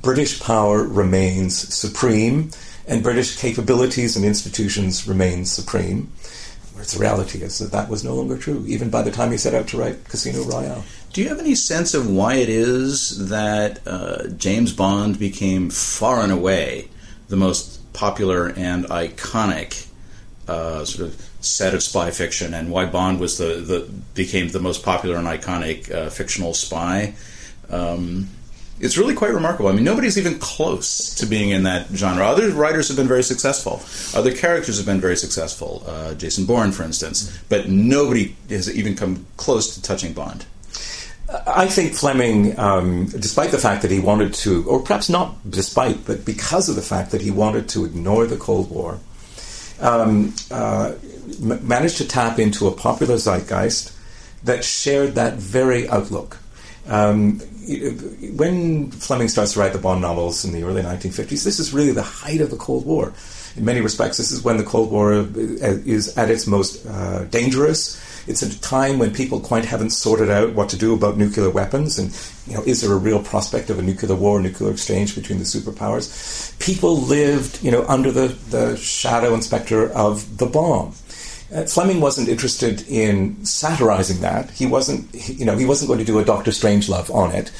[0.00, 2.50] British power remains supreme,
[2.88, 6.10] and British capabilities and institutions remain supreme.
[6.90, 9.54] The reality is that that was no longer true, even by the time he set
[9.54, 10.84] out to write Casino Royale.
[11.12, 16.20] Do you have any sense of why it is that uh, James Bond became far
[16.20, 16.88] and away
[17.28, 19.86] the most popular and iconic
[20.48, 24.60] uh, sort of set of spy fiction, and why Bond was the, the became the
[24.60, 27.14] most popular and iconic uh, fictional spy.
[27.70, 28.28] Um,
[28.82, 29.70] it's really quite remarkable.
[29.70, 32.26] I mean, nobody's even close to being in that genre.
[32.26, 33.80] Other writers have been very successful.
[34.18, 35.84] Other characters have been very successful.
[35.86, 40.44] Uh, Jason Bourne, for instance, but nobody has even come close to touching Bond.
[41.46, 46.04] I think Fleming, um, despite the fact that he wanted to, or perhaps not despite,
[46.04, 48.98] but because of the fact that he wanted to ignore the Cold War,
[49.80, 50.92] um, uh,
[51.40, 53.92] m- managed to tap into a popular zeitgeist
[54.44, 56.38] that shared that very outlook.
[56.88, 57.40] Um,
[58.36, 61.92] when Fleming starts to write the Bond novels in the early 1950s, this is really
[61.92, 63.12] the height of the Cold War.
[63.56, 67.24] In many respects, this is when the Cold War uh, is at its most uh,
[67.24, 68.00] dangerous.
[68.26, 71.98] It's a time when people quite haven't sorted out what to do about nuclear weapons,
[71.98, 75.38] and you know, is there a real prospect of a nuclear war, nuclear exchange between
[75.38, 76.56] the superpowers?
[76.58, 80.94] People lived, you know, under the, the shadow and specter of the bomb.
[81.52, 84.50] Uh, Fleming wasn't interested in satirizing that.
[84.50, 87.52] He wasn't, you know, he wasn't going to do a Doctor Strangelove on it.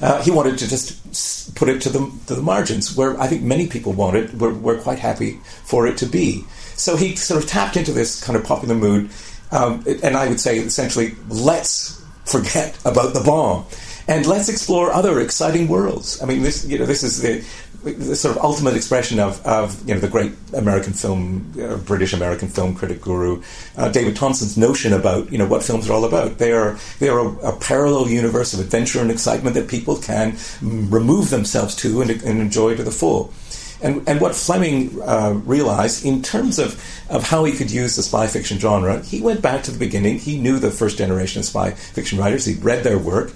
[0.00, 3.42] Uh, he wanted to just put it to the to the margins, where I think
[3.42, 6.44] many people wanted, were, were quite happy for it to be.
[6.74, 9.10] So he sort of tapped into this kind of popular mood,
[9.50, 13.64] um, and I would say essentially, let's forget about the bomb
[14.08, 16.20] and let's explore other exciting worlds.
[16.22, 17.44] I mean, this you know this is the
[17.92, 22.12] the sort of ultimate expression of, of you know the great American film, uh, British
[22.12, 23.42] American film critic guru
[23.76, 26.38] uh, David Thomson's notion about you know what films are all about.
[26.38, 30.36] They are they are a, a parallel universe of adventure and excitement that people can
[30.62, 33.32] remove themselves to and, and enjoy to the full.
[33.80, 38.02] And, and what Fleming uh, realized in terms of, of how he could use the
[38.02, 40.18] spy fiction genre, he went back to the beginning.
[40.18, 42.44] He knew the first generation of spy fiction writers.
[42.44, 43.32] He'd read their work.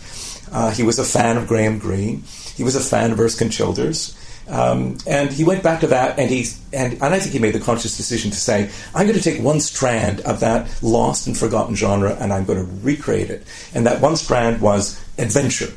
[0.51, 2.25] Uh, he was a fan of Graham Greene.
[2.57, 4.17] He was a fan of Erskine Childers.
[4.49, 7.55] Um, and he went back to that, and he and, and I think he made
[7.55, 11.37] the conscious decision to say, I'm going to take one strand of that lost and
[11.37, 13.47] forgotten genre, and I'm going to recreate it.
[13.75, 15.73] And that one strand was adventure.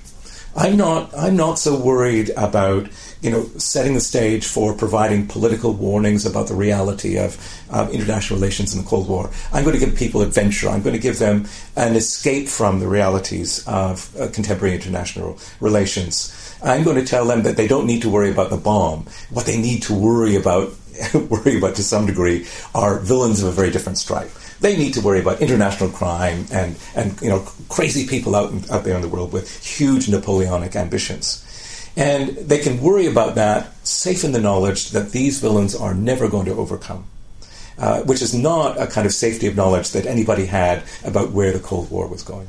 [0.58, 2.88] I'm not I'm not so worried about
[3.22, 7.38] you know setting the stage for providing political warnings about the reality of
[7.92, 9.30] international relations in the Cold War.
[9.52, 10.70] I'm going to give people adventure.
[10.70, 16.45] I'm going to give them an escape from the realities of uh, contemporary international relations.
[16.66, 19.06] I'm going to tell them that they don't need to worry about the bomb.
[19.30, 20.74] What they need to worry about,
[21.30, 24.32] worry about to some degree, are villains of a very different stripe.
[24.62, 28.84] They need to worry about international crime and, and you know crazy people out out
[28.84, 31.44] there in the world with huge Napoleonic ambitions.
[31.98, 36.28] And they can worry about that, safe in the knowledge that these villains are never
[36.28, 37.06] going to overcome.
[37.78, 41.52] Uh, which is not a kind of safety of knowledge that anybody had about where
[41.52, 42.48] the Cold War was going.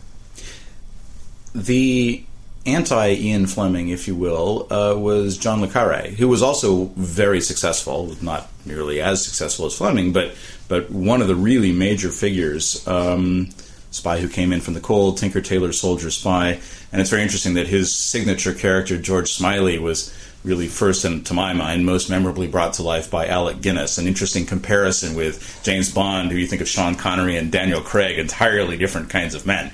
[1.53, 2.25] The
[2.67, 7.41] anti Ian Fleming, if you will, uh, was John le Carre, who was also very
[7.41, 10.35] successful, not nearly as successful as Fleming, but
[10.69, 12.87] but one of the really major figures.
[12.87, 13.51] Um,
[13.93, 16.61] spy who came in from the cold, Tinker Tailor Soldier Spy,
[16.93, 20.13] and it's very interesting that his signature character George Smiley was
[20.47, 23.99] really first and to my mind most memorably brought to life by Alec Guinness.
[23.99, 28.19] An interesting comparison with James Bond, who you think of Sean Connery and Daniel Craig,
[28.19, 29.73] entirely different kinds of men.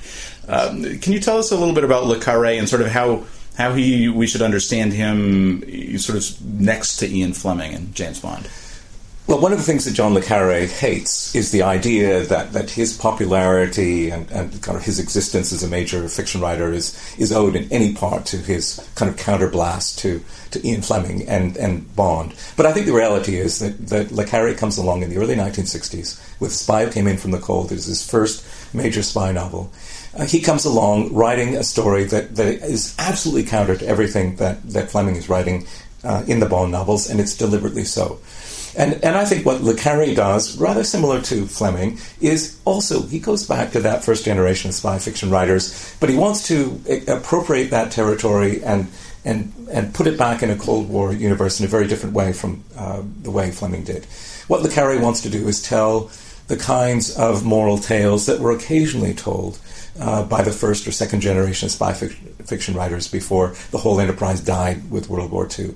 [0.48, 3.24] Um, can you tell us a little bit about Le Carre and sort of how
[3.57, 5.62] how he we should understand him
[5.98, 8.48] sort of next to Ian Fleming and James Bond?
[9.28, 12.70] Well, one of the things that John le Carre hates is the idea that, that
[12.70, 17.31] his popularity and, and kind of his existence as a major fiction writer is, is
[17.31, 21.94] owed in any part to his kind of counterblast to, to Ian Fleming and, and
[21.94, 22.35] Bond.
[22.57, 25.37] But I think the reality is that, that le Carre comes along in the early
[25.37, 27.70] 1960s with Spy Who Came In From the Cold.
[27.70, 29.70] It is his first major spy novel
[30.16, 34.62] uh, he comes along writing a story that, that is absolutely counter to everything that,
[34.70, 35.66] that Fleming is writing
[36.05, 38.20] uh, in the Bond novels, and it's deliberately so.
[38.77, 43.18] And, and I think what Le Carre does, rather similar to Fleming, is also he
[43.18, 47.70] goes back to that first generation of spy fiction writers, but he wants to appropriate
[47.70, 48.88] that territory and
[49.25, 52.33] and and put it back in a Cold War universe in a very different way
[52.33, 54.07] from uh, the way Fleming did.
[54.48, 56.11] What Le Carre wants to do is tell
[56.48, 59.59] the kinds of moral tales that were occasionally told
[60.00, 64.90] uh, by the first or second generation spy fiction writers before the whole enterprise died
[64.90, 65.74] with World War II.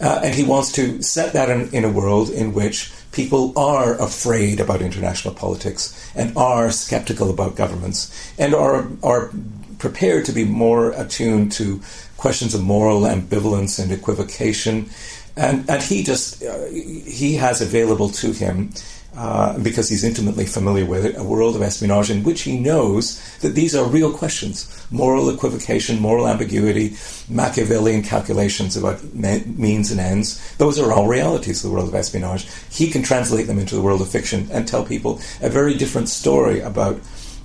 [0.00, 4.00] Uh, and he wants to set that in, in, a world in which people are
[4.00, 9.30] afraid about international politics and are skeptical about governments and are, are
[9.78, 11.80] prepared to be more attuned to
[12.16, 14.88] questions of moral ambivalence and equivocation.
[15.36, 18.70] And, and he just, uh, he has available to him
[19.16, 23.20] uh, because he's intimately familiar with it, a world of espionage in which he knows
[23.40, 26.94] that these are real questions moral equivocation, moral ambiguity,
[27.28, 30.54] Machiavellian calculations about me- means and ends.
[30.56, 32.46] Those are all realities of the world of espionage.
[32.70, 36.08] He can translate them into the world of fiction and tell people a very different
[36.08, 37.00] story about.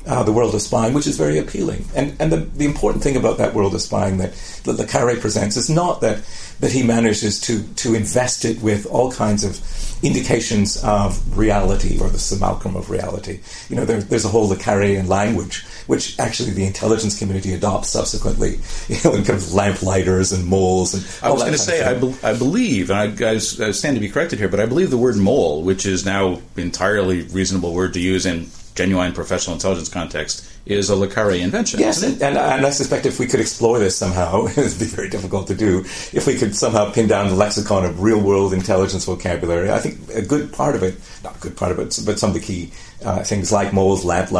[0.07, 1.83] Uh, the world of spying, which is very appealing.
[1.93, 5.17] And, and the, the important thing about that world of spying that, that Le Carre
[5.17, 6.23] presents is not that,
[6.61, 9.59] that he manages to, to invest it with all kinds of
[10.03, 13.41] indications of reality or the simulacrum of reality.
[13.67, 17.89] You know, there, there's a whole Le Carrean language which actually the intelligence community adopts
[17.89, 18.59] subsequently.
[18.87, 21.03] You know, in kind of lamplighters and moles and.
[21.21, 24.07] I was going to say, I, be, I, believe, and I, I, stand to be
[24.07, 27.99] corrected here, but I believe the word mole, which is now entirely reasonable word to
[27.99, 31.79] use in genuine professional intelligence context is a Le invention.
[31.79, 35.09] Yes, and, and, I suspect if we could explore this somehow, it would be very
[35.09, 35.79] difficult to do.
[36.13, 39.97] If we could somehow pin down the lexicon of real world intelligence vocabulary, I think
[40.13, 42.41] a good part of it, not a good part of it, but some of the
[42.41, 42.71] key
[43.03, 44.31] uh, things like moles, lamp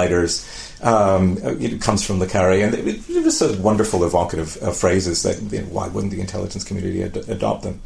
[0.82, 4.72] um, it comes from Le Carre, and it, it was sort of wonderful, evocative uh,
[4.72, 7.82] phrases that you know, why wouldn't the intelligence community ad- adopt them?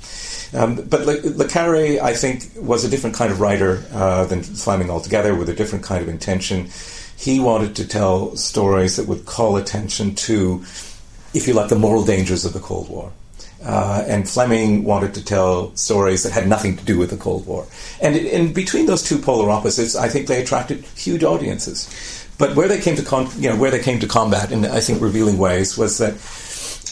[0.54, 4.44] Um, but Le, Le, Carre, I think, was a different kind of writer uh, than
[4.44, 6.70] Fleming altogether, with a different kind of intention.
[7.18, 10.64] He wanted to tell stories that would call attention to,
[11.34, 13.12] if you like, the moral dangers of the Cold War.
[13.64, 17.46] Uh, and Fleming wanted to tell stories that had nothing to do with the Cold
[17.46, 17.68] War.
[18.02, 22.21] And in between those two polar opposites, I think they attracted huge audiences.
[22.42, 24.80] But where they came to con- you know where they came to combat in I
[24.80, 26.14] think revealing ways was that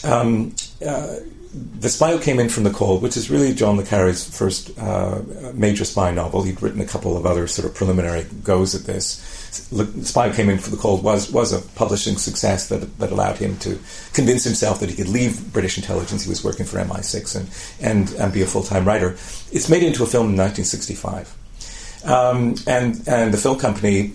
[0.08, 0.54] um,
[0.86, 1.16] uh,
[1.52, 4.70] the Spy Who Came In From the Cold, which is really John le Carre's first
[4.78, 6.44] uh, major spy novel.
[6.44, 9.66] He'd written a couple of other sort of preliminary goes at this.
[9.72, 13.10] The Spy Who Came In From the Cold was was a publishing success that that
[13.10, 13.76] allowed him to
[14.12, 16.22] convince himself that he could leave British intelligence.
[16.22, 19.16] He was working for MI6 and and, and be a full time writer.
[19.50, 21.36] It's made into a film in 1965.
[22.04, 24.12] Um, and and the film company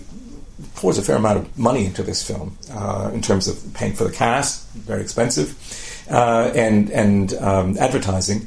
[0.74, 4.04] pours a fair amount of money into this film uh, in terms of paying for
[4.04, 5.54] the cast, very expensive,
[6.10, 8.46] uh, and and um, advertising.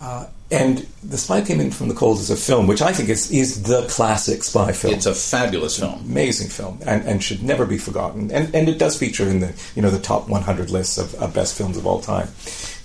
[0.00, 3.08] Uh, and The Spy Came In From the Cold as a film, which I think
[3.08, 4.94] is, is the classic spy film.
[4.94, 6.00] It's a fabulous film.
[6.00, 8.32] Amazing film, and, and should never be forgotten.
[8.32, 11.32] And, and it does feature in the, you know, the top 100 lists of, of
[11.34, 12.28] best films of all time,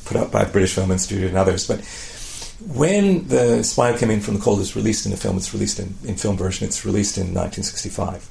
[0.06, 1.68] put out by the British Film Institute and others.
[1.68, 1.80] But
[2.68, 5.80] when The Spy Came In From the Cold is released in the film, it's released
[5.80, 8.30] in, in film version, it's released in 1965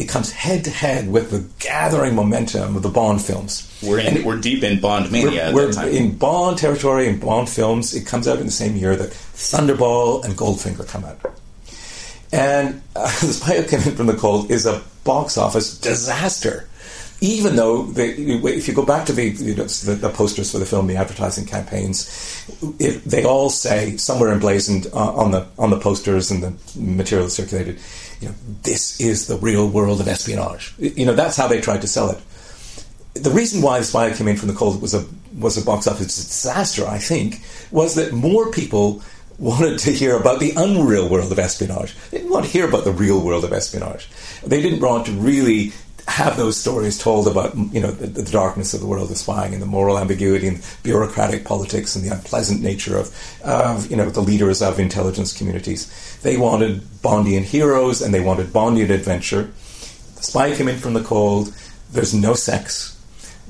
[0.00, 3.70] it comes head to head with the gathering momentum of the Bond films.
[3.82, 5.52] We're in, we're deep in Bond mania.
[5.54, 7.94] We're, we're in Bond territory in Bond films.
[7.94, 11.20] It comes out in the same year that Thunderball and Goldfinger come out.
[12.32, 16.66] And uh, The Spy Who Came In From the Cold is a box office disaster.
[17.22, 20.58] Even though, they, if you go back to the, you know, the, the, posters for
[20.58, 22.46] the film, the advertising campaigns,
[22.78, 27.28] it, they all say somewhere emblazoned uh, on the on the posters and the material
[27.28, 27.78] circulated,
[28.20, 30.74] you know, this is the real world of espionage.
[30.78, 32.20] You know, that's how they tried to sell it.
[33.14, 35.04] The reason why The Spy Came In From the Cold was a
[35.38, 39.02] was a box office disaster, I think, was that more people
[39.38, 41.94] wanted to hear about the unreal world of espionage.
[42.10, 44.08] They didn't want to hear about the real world of espionage.
[44.46, 45.72] They didn't want to really
[46.08, 49.52] have those stories told about you know the, the, darkness of the world of spying
[49.52, 54.08] and the moral ambiguity and bureaucratic politics and the unpleasant nature of, of you know
[54.10, 56.18] the leaders of intelligence communities.
[56.22, 59.50] They wanted Bondian heroes and they wanted Bondian adventure.
[60.16, 61.54] The spy came in from the cold.
[61.92, 62.96] There's no sex.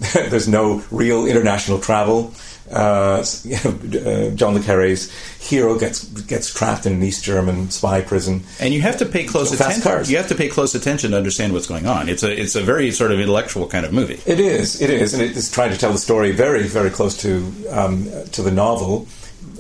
[0.15, 2.35] There's no real international travel
[2.71, 3.23] uh,
[4.35, 8.81] John le Carre's hero gets gets trapped in an East German spy prison, and you
[8.83, 9.83] have to pay close attention.
[9.83, 10.11] Cars.
[10.11, 12.09] You have to pay close attention to understand what's going on.
[12.09, 14.21] It's a it's a very sort of intellectual kind of movie.
[14.27, 17.17] It is, it is, and it is trying to tell the story very very close
[17.23, 19.07] to um, to the novel.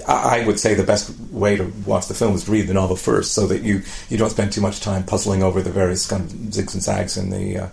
[0.07, 2.97] I would say the best way to watch the film is to read the novel
[2.97, 6.25] first, so that you, you don't spend too much time puzzling over the various kind
[6.25, 7.69] of zigs and zags in the uh,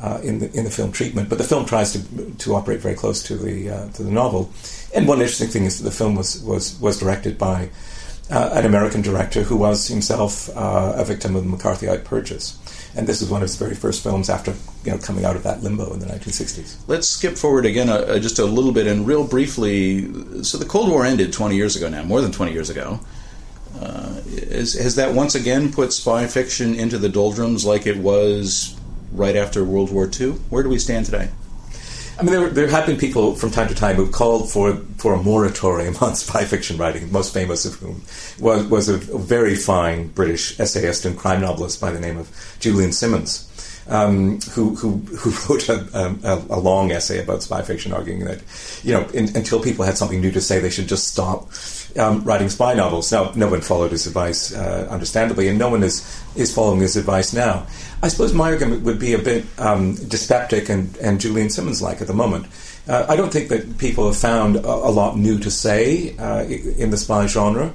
[0.00, 1.28] uh, in the in the film treatment.
[1.28, 4.50] But the film tries to to operate very close to the uh, to the novel.
[4.94, 7.70] And one interesting thing is that the film was was was directed by
[8.30, 12.58] uh, an American director who was himself uh, a victim of the McCarthyite purges.
[12.96, 14.54] And this was one of his very first films after
[14.84, 16.76] you know coming out of that limbo in the 1960s.
[16.86, 20.42] Let's skip forward again uh, just a little bit and real briefly.
[20.42, 23.00] So the Cold War ended 20 years ago now, more than 20 years ago.
[24.26, 28.74] Is, has that once again put spy fiction into the doldrums like it was
[29.12, 30.32] right after World War II?
[30.50, 31.30] Where do we stand today?
[32.18, 35.14] I mean, there, there have been people from time to time who've called for for
[35.14, 37.12] a moratorium on spy fiction writing.
[37.12, 38.02] Most famous of whom
[38.40, 42.30] was was a, very fine British essayist and crime novelist by the name of
[42.60, 43.42] Julian Symons.
[43.88, 48.42] Um, who, who, who wrote a, a, a, long essay about spy fiction, arguing that,
[48.82, 51.52] you know, in, until people had something new to say, they should just stop
[51.98, 53.10] um, writing spy novels.
[53.12, 56.96] Now, no one followed his advice, uh, understandably, and no one is, is following his
[56.96, 57.66] advice now.
[58.02, 62.00] I suppose my argument would be a bit um, dyspeptic and, and Julian Symons like
[62.00, 62.46] at the moment.
[62.88, 66.44] Uh, I don't think that people have found a, a lot new to say uh,
[66.44, 67.72] in the spy genre.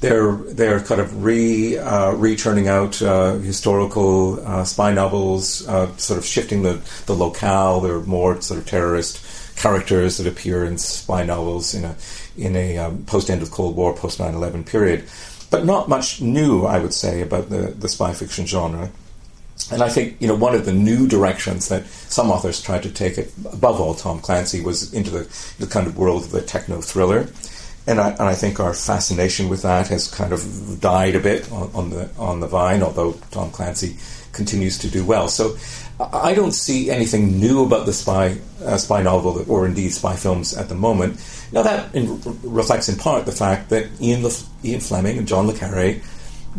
[0.00, 6.24] They're they're kind of re uh, returning out uh, historical uh, spy novels, sort of
[6.24, 7.80] shifting the the locale.
[7.80, 9.20] There are more sort of terrorist
[9.56, 11.94] characters that appear in spy novels in a
[12.40, 15.04] in a um, post end of Cold War, post 9/11 period,
[15.50, 18.90] but not much new, I would say, about the the spy fiction genre.
[19.70, 22.90] And I think you know one of the new directions that some authors tried to
[22.90, 26.42] take it above all Tom Clancy was into the, the kind of world of the
[26.42, 27.28] techno thriller,
[27.86, 31.50] and I, and I think our fascination with that has kind of died a bit
[31.52, 33.96] on, on the on the vine, although Tom Clancy
[34.32, 35.28] continues to do well.
[35.28, 35.56] So
[36.00, 40.56] I don't see anything new about the spy uh, spy novel or indeed spy films
[40.56, 41.20] at the moment.
[41.52, 44.24] Now that in, reflects in part the fact that Ian,
[44.64, 46.00] Ian Fleming and John le Carre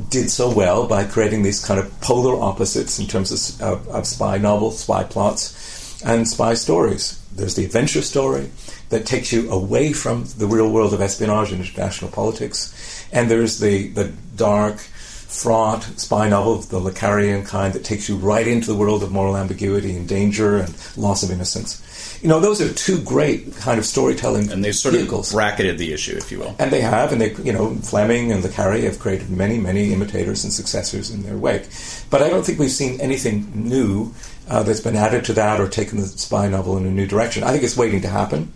[0.10, 4.38] did so well by creating these kind of polar opposites in terms of, of spy
[4.38, 7.22] novels, spy plots, and spy stories.
[7.36, 8.50] There's the adventure story
[8.90, 13.60] that takes you away from the real world of espionage and international politics, and there's
[13.60, 14.86] the, the dark,
[15.32, 19.02] fraught spy novel of the Le Carrean kind that takes you right into the world
[19.02, 21.82] of moral ambiguity and danger and loss of innocence.
[22.22, 25.32] You know, those are two great kind of storytelling and they sort vehicles.
[25.32, 26.54] of bracketed the issue, if you will.
[26.60, 29.94] And they have, and they, you know, Fleming and Le Carre have created many, many
[29.94, 31.64] imitators and successors in their wake.
[32.10, 34.14] But I don't think we've seen anything new
[34.50, 37.44] uh, that's been added to that or taken the spy novel in a new direction.
[37.44, 38.52] I think it's waiting to happen.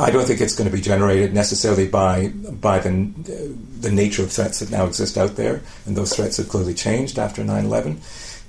[0.00, 2.90] I don't think it's going to be generated necessarily by by the
[3.80, 7.18] the nature of threats that now exist out there, and those threats have clearly changed
[7.18, 8.00] after 9/11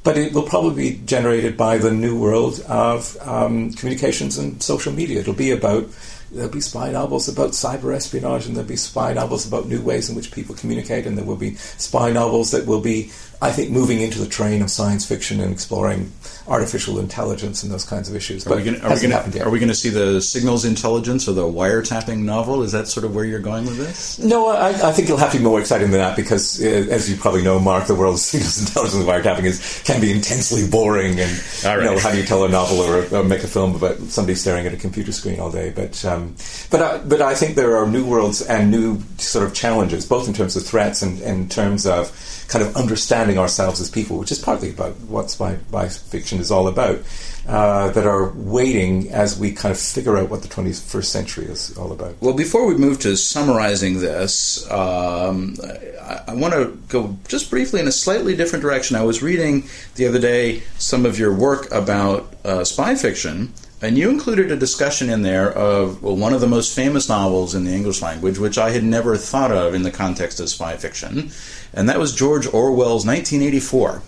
[0.04, 4.92] but it will probably be generated by the new world of um, communications and social
[4.92, 5.20] media.
[5.20, 5.88] It'll be about
[6.32, 10.10] there'll be spy novels about cyber espionage, and there'll be spy novels about new ways
[10.10, 13.12] in which people communicate, and there will be spy novels that will be
[13.44, 16.12] I think moving into the train of science fiction and exploring
[16.48, 18.44] artificial intelligence and those kinds of issues.
[18.44, 22.62] But are we going to see the signals intelligence or the wiretapping novel?
[22.62, 24.20] Is that sort of where you're going with this?
[24.20, 27.10] No, I, I think it'll have to be more exciting than that because, uh, as
[27.10, 30.68] you probably know, Mark, the world of signals intelligence and wiretapping is can be intensely
[30.70, 31.20] boring.
[31.20, 31.32] And
[31.66, 31.80] right.
[31.80, 34.36] you know, how do you tell a novel or, or, make a film about somebody
[34.36, 35.74] staring at a computer screen all day?
[35.76, 36.21] But um,
[36.70, 40.28] but I, but I think there are new worlds and new sort of challenges, both
[40.28, 42.12] in terms of threats and, and in terms of
[42.48, 46.52] kind of understanding ourselves as people, which is partly about what spy, spy fiction is
[46.52, 47.00] all about,
[47.48, 51.76] uh, that are waiting as we kind of figure out what the 21st century is
[51.78, 52.16] all about.
[52.22, 55.56] Well, before we move to summarizing this, um,
[56.02, 58.96] I, I want to go just briefly in a slightly different direction.
[58.96, 59.64] I was reading
[59.96, 63.54] the other day some of your work about uh, spy fiction.
[63.82, 67.56] And you included a discussion in there of well, one of the most famous novels
[67.56, 70.78] in the English language, which I had never thought of in the context of spy
[70.78, 71.32] fiction,
[71.74, 74.04] and that was George Orwell's 1984.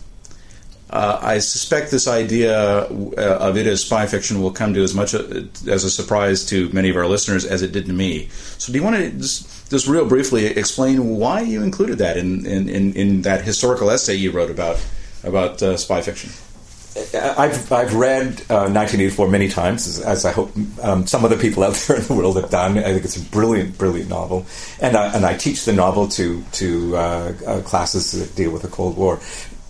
[0.91, 4.93] Uh, I suspect this idea uh, of it as spy fiction will come to as
[4.93, 8.28] much a, as a surprise to many of our listeners as it did to me.
[8.59, 12.45] So, do you want to just, just real briefly explain why you included that in,
[12.45, 14.86] in, in, in that historical essay you wrote about
[15.24, 16.30] about uh, spy fiction?
[16.96, 21.64] I've I've read uh, 1984 many times, as, as I hope um, some other people
[21.64, 22.78] out there in the world have done.
[22.78, 24.46] I think it's a brilliant, brilliant novel,
[24.80, 28.62] and I, and I teach the novel to to uh, uh, classes that deal with
[28.62, 29.18] the Cold War.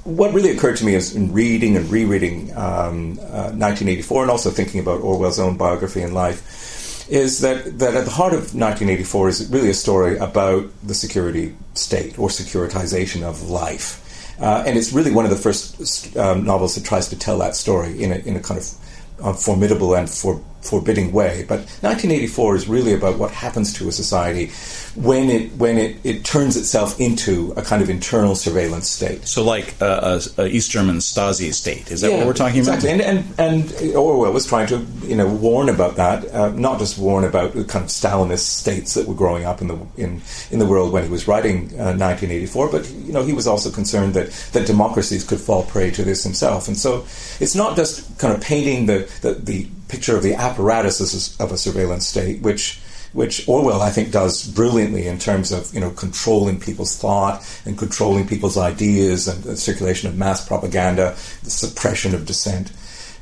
[0.04, 4.50] What really occurred to me is in reading and rereading um, 1984, uh, and also
[4.50, 9.30] thinking about Orwell's own biography and life, is that that at the heart of 1984
[9.30, 14.03] is really a story about the security state or securitization of life
[14.44, 17.56] uh, and it's really one of the first um, novels that tries to tell that
[17.56, 18.68] story in a, in a kind of
[19.24, 21.46] uh, formidable and for, forbidding way.
[21.48, 24.52] But 1984 is really about what happens to a society
[24.96, 29.28] when it when it, it turns itself into a kind of internal surveillance state.
[29.28, 32.60] So, like a, a, a East German Stasi state, is that yeah, what we're talking
[32.60, 32.92] exactly.
[32.92, 33.06] about?
[33.06, 36.98] And, and and Orwell was trying to you know warn about that, uh, not just
[37.00, 40.22] warn about the kind of Stalinist states that were growing up in the in
[40.52, 43.72] in the world when he was writing uh, 1984, but you know he was also
[43.72, 47.00] concerned that that democracies could fall prey to this himself, and so
[47.40, 51.58] it's not just kind of painting the the, the picture of the apparatus of a
[51.58, 52.80] surveillance state, which
[53.14, 57.78] which Orwell I think does brilliantly in terms of you know controlling people's thought and
[57.78, 62.72] controlling people's ideas and the circulation of mass propaganda, the suppression of dissent.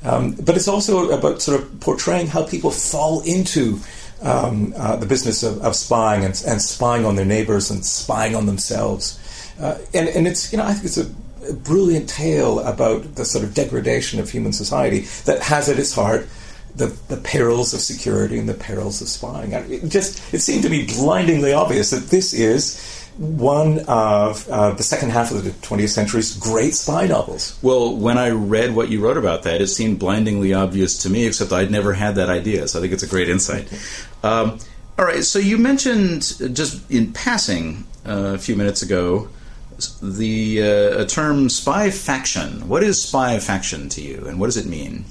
[0.04, 3.80] Um, but it's also about sort of portraying how people fall into
[4.24, 8.36] um, uh, the business of, of spying and, and, spying on their neighbors and spying
[8.36, 9.20] on themselves.
[9.60, 11.10] Uh, and, and it's you know I think it's a,
[11.50, 15.94] a brilliant tale about the sort of degradation of human society that has at its
[15.94, 16.28] heart
[16.76, 19.51] the, the perils of security and the perils of spying.
[19.51, 24.84] It just it seemed to be blindingly obvious that this is one of uh, the
[24.84, 27.59] second half of the 20th century's great spy novels.
[27.61, 31.26] Well, when I read what you wrote about that, it seemed blindingly obvious to me,
[31.28, 32.67] except I'd never had that idea.
[32.67, 33.72] So I think it's a great insight.
[34.24, 34.59] Um,
[34.97, 36.22] all right, so you mentioned
[36.55, 39.30] just in passing uh, a few minutes ago
[40.01, 42.67] the uh, term spy faction.
[42.67, 45.05] What is spy faction to you, and what does it mean?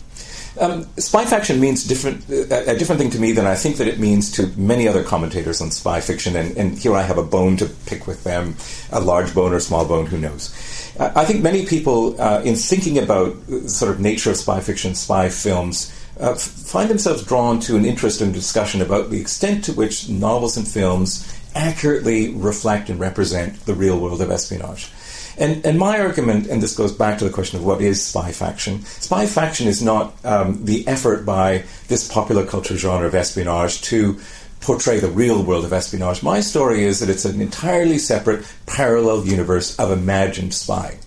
[0.61, 3.99] Um, spy faction means different, a different thing to me than I think that it
[3.99, 7.57] means to many other commentators on spy fiction, and, and here I have a bone
[7.57, 8.57] to pick with them,
[8.93, 10.55] a large bone or small bone, who knows.
[11.01, 13.37] I think many people, uh, in thinking about
[13.69, 18.21] sort of nature of spy fiction, spy films, uh, find themselves drawn to an interest
[18.21, 23.75] in discussion about the extent to which novels and films accurately reflect and represent the
[23.75, 24.91] real world of espionage.
[25.39, 28.33] And, and my argument, and this goes back to the question of what is spy
[28.33, 33.81] faction, spy faction is not um, the effort by this popular culture genre of espionage
[33.83, 34.19] to
[34.61, 36.23] portray the real world of espionage.
[36.23, 40.99] My story is that it's an entirely separate, parallel universe of imagined spying.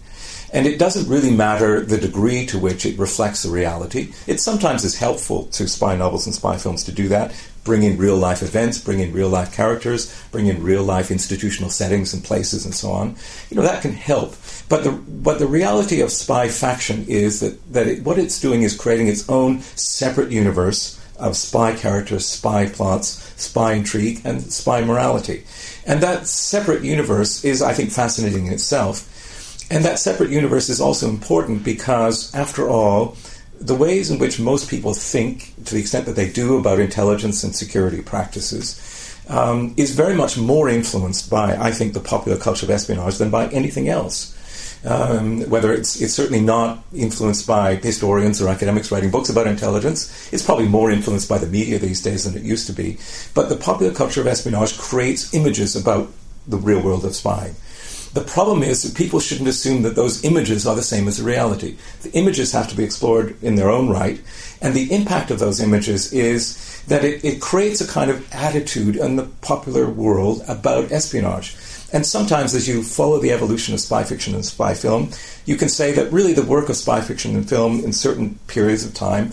[0.52, 4.14] And it doesn't really matter the degree to which it reflects the reality.
[4.28, 7.97] It sometimes is helpful to spy novels and spy films to do that, bring in
[7.97, 12.24] real life events, bring in real life characters, bring in real life institutional settings and
[12.24, 13.16] places and so on.
[13.49, 14.36] You know, that can help.
[14.70, 18.64] But the, but the reality of spy faction is that, that it, what it's doing
[18.64, 24.84] is creating its own separate universe of spy characters, spy plots, spy intrigue, and spy
[24.84, 25.45] morality.
[25.86, 29.09] And that separate universe is, I think, fascinating in itself.
[29.72, 33.16] And that separate universe is also important because, after all,
[33.66, 37.43] the ways in which most people think, to the extent that they do, about intelligence
[37.43, 38.80] and security practices,
[39.30, 43.30] um, is very much more influenced by, I think, the popular culture of espionage than
[43.30, 44.38] by anything else.
[44.86, 50.11] Um, whether it's it's certainly not influenced by historians or academics writing books about intelligence,
[50.34, 52.97] it's probably more influenced by the media these days than it used to be.
[53.34, 56.09] But the popular culture of espionage creates images about
[56.45, 57.55] the real world of spying.
[58.14, 61.24] The problem is that people shouldn't assume that those images are the same as the
[61.24, 61.78] reality.
[62.03, 64.22] The images have to be explored in their own right,
[64.61, 68.97] and the impact of those images is that it, it creates a kind of attitude
[68.97, 71.55] in the popular world about espionage.
[71.91, 75.11] And sometimes, as you follow the evolution of spy fiction and spy film,
[75.45, 78.86] you can say that really the work of spy fiction and film in certain periods
[78.86, 79.32] of time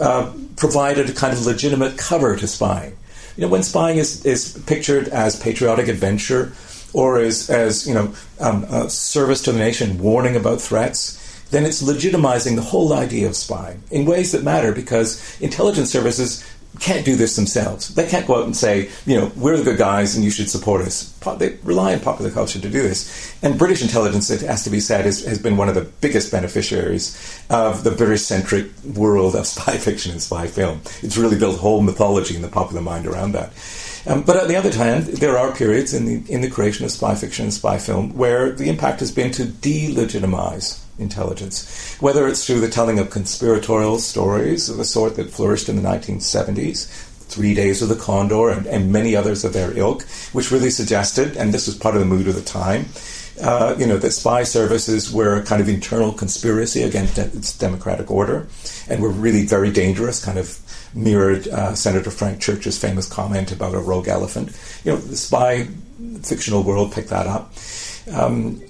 [0.00, 2.96] uh, provided a kind of legitimate cover to spying.
[3.36, 6.52] You know, when spying is, is pictured as patriotic adventure,
[6.92, 11.16] or as, as you know, um, service to the nation, warning about threats,
[11.50, 16.44] then it's legitimizing the whole idea of spying in ways that matter because intelligence services
[16.78, 17.94] can't do this themselves.
[17.94, 20.48] They can't go out and say, you know, we're the good guys and you should
[20.48, 21.12] support us.
[21.38, 23.36] They rely on popular culture to do this.
[23.42, 26.30] And British intelligence, it has to be said, is, has been one of the biggest
[26.30, 30.80] beneficiaries of the British centric world of spy fiction and spy film.
[31.02, 33.52] It's really built whole mythology in the popular mind around that.
[34.06, 36.90] Um, but on the other hand, there are periods in the in the creation of
[36.90, 42.46] spy fiction and spy film where the impact has been to delegitimize intelligence, whether it's
[42.46, 46.86] through the telling of conspiratorial stories of the sort that flourished in the 1970s,
[47.30, 51.36] Three Days of the Condor, and, and many others of their ilk, which really suggested,
[51.36, 52.86] and this was part of the mood of the time,
[53.40, 58.10] uh, you know, that spy services were a kind of internal conspiracy against its democratic
[58.10, 58.46] order
[58.88, 60.58] and were really very dangerous, kind of
[60.94, 64.56] mirrored uh, Senator Frank Church's famous comment about a rogue elephant.
[64.84, 65.68] You know, the spy
[66.22, 67.52] fictional world picked that up.
[68.12, 68.62] Um,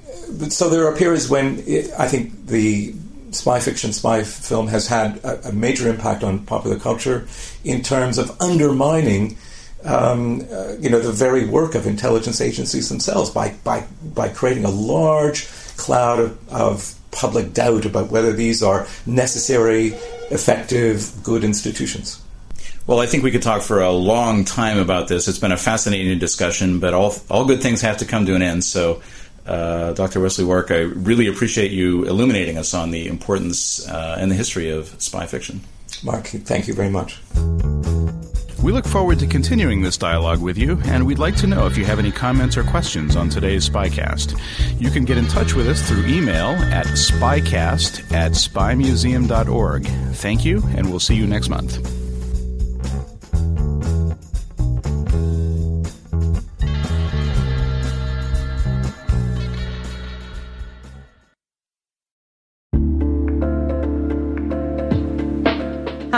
[0.51, 2.95] so there are periods when it, I think the
[3.31, 7.27] spy fiction, spy film has had a, a, major impact on popular culture
[7.65, 9.37] in terms of undermining,
[9.85, 14.65] um, uh, you know, the very work of intelligence agencies themselves by by by creating
[14.65, 19.95] a large cloud of, of public doubt about whether these are necessary,
[20.31, 22.23] effective, good institutions.
[22.87, 25.29] Well, I think we could talk for a long time about this.
[25.29, 28.43] It's been a fascinating discussion, but all all good things have to come to an
[28.43, 28.65] end.
[28.65, 29.03] So,
[29.47, 30.21] uh, Dr.
[30.21, 34.71] Wesley Wark, I really appreciate you illuminating us on the importance uh, and the history
[34.71, 35.61] of spy fiction.
[36.03, 37.21] Mark, thank you very much.
[38.63, 41.79] We look forward to continuing this dialogue with you, and we'd like to know if
[41.79, 44.39] you have any comments or questions on today's Spycast.
[44.79, 49.87] You can get in touch with us through email at spycast at spymuseum.org.
[50.17, 52.00] Thank you, and we'll see you next month.